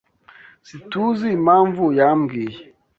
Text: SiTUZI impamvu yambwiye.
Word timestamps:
SiTUZI 0.67 1.27
impamvu 1.37 1.83
yambwiye. 1.99 2.61